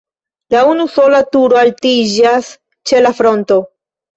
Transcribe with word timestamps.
La 0.53 0.61
unusola 0.69 1.19
turo 1.35 1.61
altiĝas 1.65 2.51
ĉe 2.89 3.03
la 3.09 3.13
fronto. 3.21 3.63